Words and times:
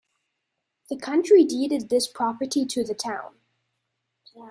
The 0.89 0.97
county 0.97 1.45
deeded 1.45 1.89
this 1.89 2.07
property 2.07 2.65
to 2.65 2.83
the 2.83 2.95
town. 2.95 3.35